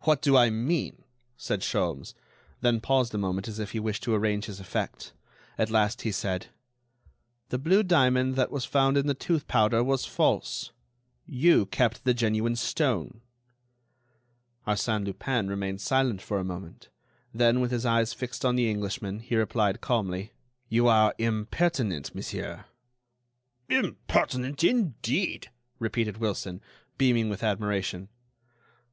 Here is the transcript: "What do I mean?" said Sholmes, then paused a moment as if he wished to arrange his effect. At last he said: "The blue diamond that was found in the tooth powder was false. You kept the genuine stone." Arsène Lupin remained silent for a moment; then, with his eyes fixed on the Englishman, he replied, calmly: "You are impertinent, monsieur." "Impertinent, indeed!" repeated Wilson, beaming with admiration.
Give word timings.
"What 0.00 0.20
do 0.20 0.36
I 0.36 0.50
mean?" 0.50 1.04
said 1.36 1.60
Sholmes, 1.60 2.14
then 2.62 2.80
paused 2.80 3.14
a 3.14 3.16
moment 3.16 3.46
as 3.46 3.60
if 3.60 3.70
he 3.70 3.78
wished 3.78 4.02
to 4.02 4.12
arrange 4.12 4.46
his 4.46 4.58
effect. 4.58 5.12
At 5.56 5.70
last 5.70 6.02
he 6.02 6.10
said: 6.10 6.48
"The 7.50 7.58
blue 7.60 7.84
diamond 7.84 8.34
that 8.34 8.50
was 8.50 8.64
found 8.64 8.96
in 8.96 9.06
the 9.06 9.14
tooth 9.14 9.46
powder 9.46 9.84
was 9.84 10.04
false. 10.04 10.72
You 11.26 11.66
kept 11.66 12.02
the 12.02 12.12
genuine 12.12 12.56
stone." 12.56 13.20
Arsène 14.66 15.04
Lupin 15.06 15.46
remained 15.46 15.80
silent 15.80 16.20
for 16.22 16.40
a 16.40 16.44
moment; 16.44 16.88
then, 17.32 17.60
with 17.60 17.70
his 17.70 17.86
eyes 17.86 18.12
fixed 18.12 18.44
on 18.44 18.56
the 18.56 18.68
Englishman, 18.68 19.20
he 19.20 19.36
replied, 19.36 19.80
calmly: 19.80 20.32
"You 20.68 20.88
are 20.88 21.14
impertinent, 21.18 22.16
monsieur." 22.16 22.64
"Impertinent, 23.68 24.64
indeed!" 24.64 25.52
repeated 25.78 26.16
Wilson, 26.16 26.60
beaming 26.98 27.28
with 27.28 27.44
admiration. 27.44 28.08